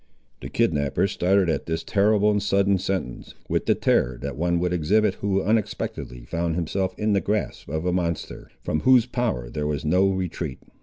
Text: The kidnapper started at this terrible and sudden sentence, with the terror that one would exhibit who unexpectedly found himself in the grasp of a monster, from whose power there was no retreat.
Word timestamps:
The 0.41 0.49
kidnapper 0.49 1.05
started 1.05 1.47
at 1.47 1.67
this 1.67 1.83
terrible 1.83 2.31
and 2.31 2.41
sudden 2.41 2.79
sentence, 2.79 3.35
with 3.47 3.67
the 3.67 3.75
terror 3.75 4.17
that 4.23 4.35
one 4.35 4.57
would 4.57 4.73
exhibit 4.73 5.13
who 5.21 5.43
unexpectedly 5.43 6.25
found 6.25 6.55
himself 6.55 6.95
in 6.97 7.13
the 7.13 7.21
grasp 7.21 7.69
of 7.69 7.85
a 7.85 7.93
monster, 7.93 8.49
from 8.63 8.79
whose 8.79 9.05
power 9.05 9.47
there 9.47 9.67
was 9.67 9.85
no 9.85 10.09
retreat. 10.11 10.57